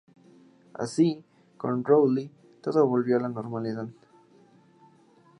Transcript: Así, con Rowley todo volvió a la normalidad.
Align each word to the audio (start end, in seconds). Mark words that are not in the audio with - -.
Así, 0.73 1.23
con 1.57 1.83
Rowley 1.85 2.31
todo 2.63 2.87
volvió 2.87 3.17
a 3.17 3.19
la 3.21 3.29
normalidad. 3.29 3.87